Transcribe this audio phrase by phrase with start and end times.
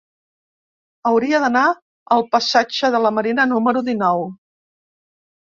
[1.09, 1.63] Hauria d'anar
[2.15, 4.27] al passatge de la Marina número dinou.